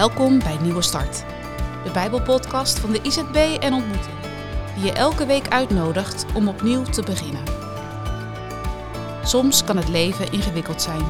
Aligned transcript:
Welkom 0.00 0.38
bij 0.38 0.58
Nieuwe 0.62 0.82
Start, 0.82 1.24
de 1.84 1.90
Bijbelpodcast 1.92 2.78
van 2.78 2.92
de 2.92 3.00
IZB 3.02 3.62
en 3.62 3.72
Ontmoeting, 3.72 4.16
die 4.74 4.84
je 4.84 4.92
elke 4.92 5.26
week 5.26 5.48
uitnodigt 5.48 6.24
om 6.34 6.48
opnieuw 6.48 6.82
te 6.82 7.02
beginnen. 7.02 7.42
Soms 9.24 9.64
kan 9.64 9.76
het 9.76 9.88
leven 9.88 10.32
ingewikkeld 10.32 10.82
zijn, 10.82 11.02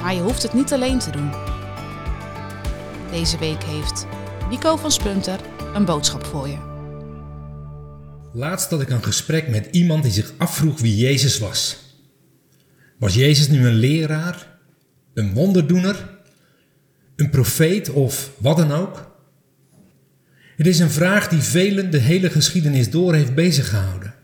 maar 0.00 0.14
je 0.14 0.20
hoeft 0.20 0.42
het 0.42 0.52
niet 0.52 0.72
alleen 0.72 0.98
te 0.98 1.10
doen. 1.10 1.30
Deze 3.10 3.38
week 3.38 3.62
heeft 3.64 4.06
Nico 4.50 4.76
van 4.76 4.92
Spunter 4.92 5.40
een 5.74 5.84
boodschap 5.84 6.24
voor 6.24 6.48
je. 6.48 6.58
Laatst 8.32 8.70
had 8.70 8.80
ik 8.80 8.90
een 8.90 9.04
gesprek 9.04 9.48
met 9.48 9.68
iemand 9.70 10.02
die 10.02 10.12
zich 10.12 10.32
afvroeg 10.36 10.80
wie 10.80 10.96
Jezus 10.96 11.38
was. 11.38 11.78
Was 12.98 13.14
Jezus 13.14 13.48
nu 13.48 13.66
een 13.66 13.74
leraar, 13.74 14.58
een 15.14 15.34
wonderdoener, 15.34 16.20
een 17.22 17.30
profeet 17.30 17.90
of 17.90 18.30
wat 18.38 18.56
dan 18.56 18.72
ook? 18.72 19.10
Het 20.56 20.66
is 20.66 20.78
een 20.78 20.90
vraag 20.90 21.28
die 21.28 21.40
velen 21.40 21.90
de 21.90 21.98
hele 21.98 22.30
geschiedenis 22.30 22.90
door 22.90 23.14
heeft 23.14 23.34
beziggehouden. 23.34 24.14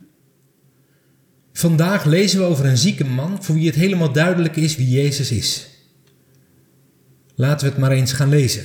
Vandaag 1.52 2.04
lezen 2.04 2.38
we 2.38 2.44
over 2.44 2.64
een 2.64 2.76
zieke 2.76 3.04
man 3.04 3.44
voor 3.44 3.54
wie 3.54 3.66
het 3.66 3.74
helemaal 3.74 4.12
duidelijk 4.12 4.56
is 4.56 4.76
wie 4.76 4.88
Jezus 4.88 5.30
is. 5.30 5.68
Laten 7.34 7.66
we 7.66 7.72
het 7.72 7.80
maar 7.80 7.90
eens 7.90 8.12
gaan 8.12 8.28
lezen. 8.28 8.64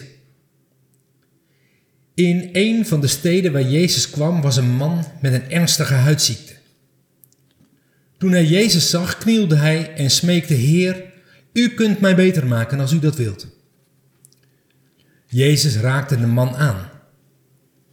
In 2.14 2.50
een 2.52 2.86
van 2.86 3.02
de 3.02 3.08
steden 3.08 3.52
waar 3.52 3.70
Jezus 3.70 4.10
kwam 4.10 4.42
was 4.42 4.58
een 4.58 4.76
man 4.76 5.06
met 5.22 5.34
een 5.34 5.52
ernstige 5.52 5.94
huidziekte. 5.94 6.54
Toen 8.18 8.32
hij 8.32 8.46
Jezus 8.46 8.90
zag, 8.90 9.18
knielde 9.18 9.56
hij 9.56 9.94
en 9.94 10.10
smeekte: 10.10 10.54
Heer, 10.54 11.04
u 11.54 11.70
kunt 11.70 12.00
mij 12.00 12.16
beter 12.16 12.48
maken 12.48 12.80
als 12.80 12.92
u 12.92 13.00
dat 13.00 13.16
wilt. 13.16 13.48
Jezus 15.34 15.78
raakte 15.78 16.20
de 16.20 16.28
man 16.28 16.56
aan. 16.56 16.90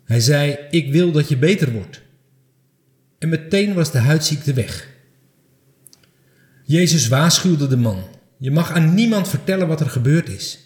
Hij 0.05 0.21
zei: 0.21 0.59
Ik 0.71 0.93
wil 0.93 1.13
dat 1.13 1.29
je 1.29 1.37
beter 1.37 1.73
wordt. 1.73 2.03
En 3.19 3.29
meteen 3.29 3.75
was 3.75 3.93
de 3.93 3.99
huidziekte 3.99 4.53
weg. 4.53 4.89
Jezus 6.65 7.09
waarschuwde 7.09 7.67
de 7.67 7.77
man: 7.77 8.05
Je 8.39 8.51
mag 8.51 8.71
aan 8.71 8.95
niemand 8.95 9.29
vertellen 9.29 9.69
wat 9.69 9.81
er 9.81 9.91
gebeurd 9.91 10.29
is. 10.29 10.59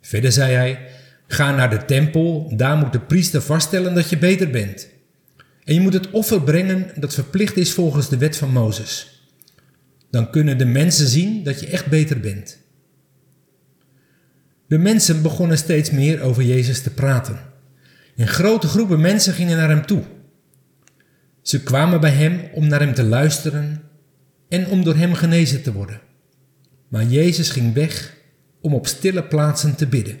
Verder 0.00 0.32
zei 0.32 0.54
hij: 0.54 0.88
Ga 1.26 1.54
naar 1.54 1.70
de 1.70 1.84
tempel, 1.84 2.52
daar 2.56 2.76
moet 2.76 2.92
de 2.92 3.00
priester 3.00 3.42
vaststellen 3.42 3.94
dat 3.94 4.10
je 4.10 4.18
beter 4.18 4.50
bent. 4.50 4.88
En 5.64 5.74
je 5.74 5.80
moet 5.80 5.92
het 5.92 6.10
offer 6.10 6.42
brengen 6.42 6.90
dat 6.94 7.14
verplicht 7.14 7.56
is 7.56 7.72
volgens 7.72 8.08
de 8.08 8.18
wet 8.18 8.36
van 8.36 8.50
Mozes. 8.50 9.20
Dan 10.10 10.30
kunnen 10.30 10.58
de 10.58 10.64
mensen 10.66 11.08
zien 11.08 11.42
dat 11.42 11.60
je 11.60 11.66
echt 11.66 11.86
beter 11.86 12.20
bent. 12.20 12.64
De 14.68 14.78
mensen 14.78 15.22
begonnen 15.22 15.58
steeds 15.58 15.90
meer 15.90 16.20
over 16.20 16.42
Jezus 16.42 16.82
te 16.82 16.90
praten. 16.90 17.38
En 18.16 18.28
grote 18.28 18.66
groepen 18.66 19.00
mensen 19.00 19.32
gingen 19.32 19.56
naar 19.56 19.68
hem 19.68 19.86
toe. 19.86 20.02
Ze 21.42 21.62
kwamen 21.62 22.00
bij 22.00 22.10
hem 22.10 22.40
om 22.52 22.66
naar 22.66 22.80
hem 22.80 22.94
te 22.94 23.04
luisteren 23.04 23.82
en 24.48 24.66
om 24.66 24.84
door 24.84 24.96
hem 24.96 25.14
genezen 25.14 25.62
te 25.62 25.72
worden. 25.72 26.00
Maar 26.88 27.04
Jezus 27.04 27.50
ging 27.50 27.74
weg 27.74 28.16
om 28.60 28.74
op 28.74 28.86
stille 28.86 29.22
plaatsen 29.22 29.76
te 29.76 29.86
bidden. 29.86 30.18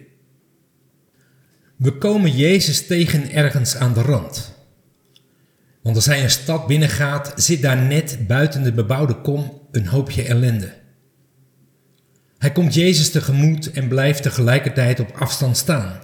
We 1.76 1.98
komen 1.98 2.36
Jezus 2.36 2.86
tegen 2.86 3.32
ergens 3.32 3.76
aan 3.76 3.92
de 3.92 4.02
rand. 4.02 4.54
Want 5.82 5.96
als 5.96 6.06
hij 6.06 6.22
een 6.22 6.30
stad 6.30 6.66
binnengaat, 6.66 7.32
zit 7.36 7.62
daar 7.62 7.82
net 7.82 8.18
buiten 8.26 8.62
de 8.62 8.72
bebouwde 8.72 9.20
kom 9.20 9.60
een 9.70 9.86
hoopje 9.86 10.22
ellende. 10.22 10.72
Hij 12.46 12.54
komt 12.54 12.74
Jezus 12.74 13.10
tegemoet 13.10 13.70
en 13.70 13.88
blijft 13.88 14.22
tegelijkertijd 14.22 15.00
op 15.00 15.10
afstand 15.16 15.56
staan. 15.56 16.00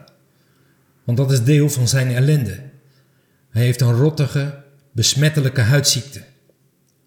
Want 1.04 1.18
dat 1.18 1.32
is 1.32 1.44
deel 1.44 1.68
van 1.68 1.88
zijn 1.88 2.14
ellende. 2.14 2.70
Hij 3.50 3.62
heeft 3.62 3.80
een 3.80 3.94
rottige, 3.94 4.64
besmettelijke 4.92 5.60
huidziekte. 5.60 6.22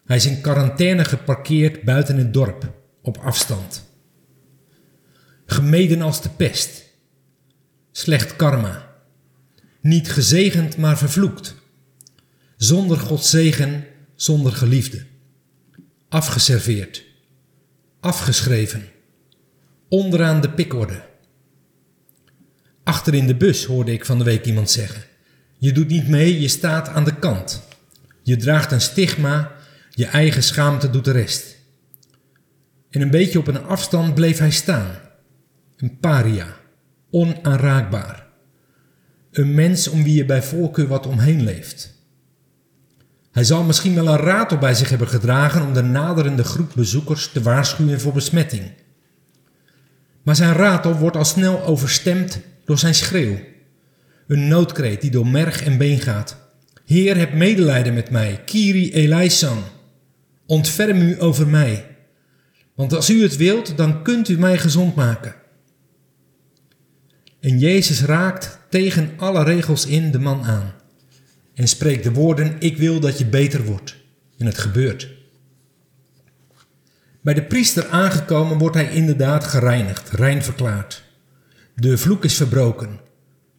Hij 0.05 0.15
is 0.15 0.25
in 0.25 0.41
quarantaine 0.41 1.05
geparkeerd 1.05 1.83
buiten 1.83 2.17
het 2.17 2.33
dorp, 2.33 2.73
op 3.01 3.17
afstand. 3.17 3.83
Gemeden 5.45 6.01
als 6.01 6.21
de 6.21 6.29
pest. 6.29 6.83
Slecht 7.91 8.35
karma. 8.35 8.95
Niet 9.81 10.11
gezegend, 10.11 10.77
maar 10.77 10.97
vervloekt. 10.97 11.55
Zonder 12.57 12.97
Gods 12.97 13.29
zegen, 13.29 13.85
zonder 14.15 14.51
geliefde. 14.51 15.05
Afgeserveerd. 16.09 17.03
Afgeschreven 17.99 18.93
onderaan 19.89 20.41
de 20.41 20.49
pikorde. 20.49 21.01
Achter 22.83 23.13
in 23.13 23.27
de 23.27 23.35
bus 23.35 23.65
hoorde 23.65 23.93
ik 23.93 24.05
van 24.05 24.17
de 24.17 24.23
week 24.23 24.45
iemand 24.45 24.69
zeggen. 24.69 25.03
Je 25.57 25.71
doet 25.71 25.87
niet 25.87 26.07
mee, 26.07 26.41
je 26.41 26.47
staat 26.47 26.87
aan 26.87 27.03
de 27.03 27.15
kant. 27.15 27.61
Je 28.23 28.37
draagt 28.37 28.71
een 28.71 28.81
stigma, 28.81 29.51
je 29.89 30.05
eigen 30.05 30.43
schaamte 30.43 30.89
doet 30.89 31.05
de 31.05 31.11
rest. 31.11 31.55
En 32.89 33.01
een 33.01 33.11
beetje 33.11 33.39
op 33.39 33.47
een 33.47 33.63
afstand 33.63 34.13
bleef 34.13 34.37
hij 34.37 34.51
staan. 34.51 34.87
Een 35.77 35.99
paria, 35.99 36.47
onaanraakbaar. 37.11 38.27
Een 39.31 39.53
mens 39.53 39.87
om 39.87 40.03
wie 40.03 40.15
je 40.15 40.25
bij 40.25 40.43
voorkeur 40.43 40.87
wat 40.87 41.07
omheen 41.07 41.43
leeft. 41.43 41.93
Hij 43.31 43.43
zal 43.43 43.63
misschien 43.63 43.95
wel 43.95 44.07
een 44.07 44.17
ratel 44.17 44.57
bij 44.57 44.73
zich 44.73 44.89
hebben 44.89 45.07
gedragen 45.07 45.61
om 45.61 45.73
de 45.73 45.81
naderende 45.81 46.43
groep 46.43 46.71
bezoekers 46.75 47.31
te 47.31 47.41
waarschuwen 47.41 47.99
voor 47.99 48.13
besmetting. 48.13 48.71
Maar 50.25 50.35
zijn 50.35 50.53
ratel 50.53 50.93
wordt 50.97 51.17
al 51.17 51.25
snel 51.25 51.63
overstemd 51.63 52.39
door 52.63 52.77
zijn 52.77 52.95
schreeuw. 52.95 53.39
Een 54.27 54.47
noodkreet 54.47 55.01
die 55.01 55.11
door 55.11 55.27
merg 55.27 55.63
en 55.63 55.77
been 55.77 55.99
gaat. 55.99 56.37
Heer, 56.85 57.17
heb 57.17 57.33
medelijden 57.33 57.93
met 57.93 58.09
mij, 58.09 58.41
Kiri 58.45 58.93
Eleisan. 58.93 59.63
Ontferm 60.45 61.01
u 61.01 61.21
over 61.21 61.47
mij. 61.47 61.85
Want 62.75 62.93
als 62.93 63.09
u 63.09 63.21
het 63.21 63.37
wilt, 63.37 63.77
dan 63.77 64.03
kunt 64.03 64.29
u 64.29 64.37
mij 64.37 64.57
gezond 64.57 64.95
maken. 64.95 65.35
En 67.39 67.59
Jezus 67.59 68.01
raakt 68.01 68.59
tegen 68.69 69.11
alle 69.17 69.43
regels 69.43 69.85
in 69.85 70.11
de 70.11 70.19
man 70.19 70.43
aan. 70.43 70.73
En 71.53 71.67
spreekt 71.67 72.03
de 72.03 72.11
woorden, 72.11 72.55
ik 72.59 72.77
wil 72.77 72.99
dat 72.99 73.17
je 73.17 73.25
beter 73.25 73.65
wordt. 73.65 73.95
En 74.37 74.45
het 74.45 74.57
gebeurt. 74.57 75.14
Bij 77.25 77.33
de 77.33 77.43
priester 77.43 77.87
aangekomen 77.87 78.57
wordt 78.57 78.75
hij 78.75 78.91
inderdaad 78.91 79.43
gereinigd, 79.43 80.09
rein 80.09 80.43
verklaard. 80.43 81.03
De 81.75 81.97
vloek 81.97 82.23
is 82.23 82.35
verbroken. 82.35 82.99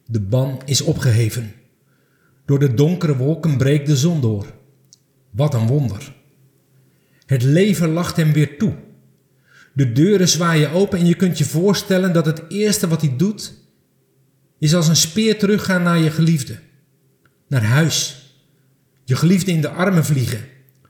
De 0.05 0.19
ban 0.19 0.61
is 0.65 0.81
opgeheven. 0.81 1.53
Door 2.45 2.59
de 2.59 2.73
donkere 2.73 3.17
wolken 3.17 3.57
breekt 3.57 3.87
de 3.87 3.95
zon 3.95 4.21
door. 4.21 4.45
Wat 5.31 5.53
een 5.53 5.67
wonder. 5.67 6.13
Het 7.25 7.43
leven 7.43 7.89
lacht 7.89 8.15
hem 8.15 8.33
weer 8.33 8.57
toe. 8.57 8.75
De 9.73 9.91
deuren 9.91 10.27
zwaaien 10.27 10.71
open 10.71 10.99
en 10.99 11.05
je 11.05 11.15
kunt 11.15 11.37
je 11.37 11.45
voorstellen 11.45 12.13
dat 12.13 12.25
het 12.25 12.43
eerste 12.47 12.87
wat 12.87 13.01
hij 13.01 13.15
doet, 13.17 13.53
is 14.59 14.75
als 14.75 14.87
een 14.87 14.95
speer 14.95 15.39
teruggaan 15.39 15.83
naar 15.83 15.99
je 15.99 16.11
geliefde. 16.11 16.59
Naar 17.47 17.63
huis. 17.63 18.25
Je 19.03 19.15
geliefde 19.15 19.51
in 19.51 19.61
de 19.61 19.69
armen 19.69 20.05
vliegen. 20.05 20.45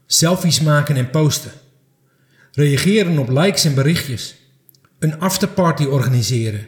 Selfies 0.05 0.61
maken 0.61 0.95
en 0.95 1.09
posten. 1.09 1.51
Reageren 2.57 3.19
op 3.19 3.29
likes 3.29 3.65
en 3.65 3.73
berichtjes. 3.73 4.35
Een 4.99 5.19
afterparty 5.19 5.83
organiseren. 5.83 6.67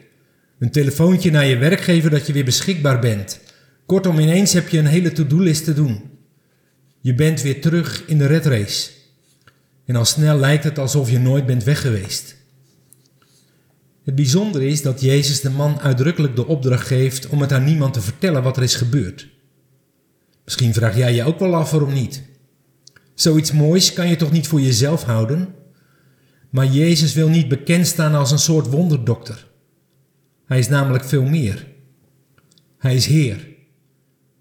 Een 0.59 0.71
telefoontje 0.71 1.31
naar 1.31 1.45
je 1.45 1.57
werkgever 1.57 2.09
dat 2.09 2.27
je 2.27 2.33
weer 2.33 2.45
beschikbaar 2.45 2.99
bent. 2.99 3.39
Kortom, 3.85 4.19
ineens 4.19 4.53
heb 4.53 4.69
je 4.69 4.77
een 4.77 4.85
hele 4.85 5.11
to-do-list 5.11 5.63
te 5.63 5.73
doen. 5.73 6.09
Je 7.01 7.15
bent 7.15 7.41
weer 7.41 7.61
terug 7.61 8.03
in 8.05 8.17
de 8.17 8.25
red 8.25 8.45
race. 8.45 8.89
En 9.85 9.95
al 9.95 10.05
snel 10.05 10.37
lijkt 10.37 10.63
het 10.63 10.77
alsof 10.77 11.11
je 11.11 11.19
nooit 11.19 11.45
bent 11.45 11.63
weg 11.63 11.81
geweest. 11.81 12.35
Het 14.03 14.15
bijzondere 14.15 14.67
is 14.67 14.81
dat 14.81 15.01
Jezus 15.01 15.41
de 15.41 15.49
man 15.49 15.79
uitdrukkelijk 15.79 16.35
de 16.35 16.47
opdracht 16.47 16.87
geeft 16.87 17.27
om 17.27 17.41
het 17.41 17.51
aan 17.51 17.63
niemand 17.63 17.93
te 17.93 18.01
vertellen 18.01 18.43
wat 18.43 18.57
er 18.57 18.63
is 18.63 18.75
gebeurd. 18.75 19.29
Misschien 20.43 20.73
vraag 20.73 20.97
jij 20.97 21.13
je 21.13 21.23
ook 21.23 21.39
wel 21.39 21.55
af 21.55 21.71
waarom 21.71 21.93
niet. 21.93 22.21
Zoiets 23.13 23.51
moois 23.51 23.93
kan 23.93 24.09
je 24.09 24.15
toch 24.15 24.31
niet 24.31 24.47
voor 24.47 24.61
jezelf 24.61 25.03
houden? 25.03 25.57
Maar 26.49 26.65
Jezus 26.65 27.13
wil 27.13 27.29
niet 27.29 27.47
bekend 27.47 27.87
staan 27.87 28.13
als 28.13 28.31
een 28.31 28.39
soort 28.39 28.69
wonderdokter. 28.69 29.47
Hij 30.45 30.59
is 30.59 30.67
namelijk 30.67 31.03
veel 31.03 31.23
meer. 31.23 31.67
Hij 32.77 32.95
is 32.95 33.05
Heer, 33.05 33.47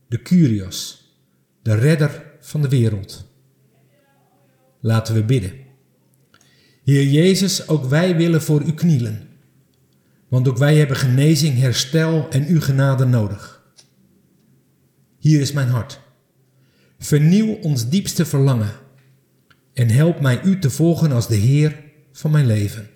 de 0.08 0.22
Curios, 0.22 1.06
de 1.62 1.74
redder 1.74 2.36
van 2.40 2.62
de 2.62 2.68
wereld. 2.68 3.32
Laten 4.80 5.14
we 5.14 5.24
bidden. 5.24 5.52
Heer 6.84 7.06
Jezus, 7.06 7.68
ook 7.68 7.84
wij 7.84 8.16
willen 8.16 8.42
voor 8.42 8.62
u 8.62 8.72
knielen. 8.72 9.28
Want 10.28 10.48
ook 10.48 10.58
wij 10.58 10.76
hebben 10.76 10.96
genezing, 10.96 11.58
herstel 11.58 12.30
en 12.30 12.46
uw 12.46 12.60
genade 12.60 13.04
nodig. 13.04 13.62
Hier 15.18 15.40
is 15.40 15.52
mijn 15.52 15.68
hart. 15.68 16.00
Vernieuw 16.98 17.54
ons 17.54 17.88
diepste 17.88 18.24
verlangen 18.26 18.70
en 19.72 19.88
help 19.88 20.20
mij 20.20 20.42
u 20.42 20.58
te 20.58 20.70
volgen 20.70 21.12
als 21.12 21.28
de 21.28 21.36
Heer 21.36 21.86
van 22.18 22.30
mijn 22.30 22.46
leven. 22.46 22.88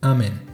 Amen. 0.00 0.51